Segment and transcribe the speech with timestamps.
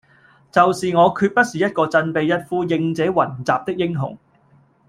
[0.51, 4.17] 就是我決不是一個振臂一呼應者雲集的英雄。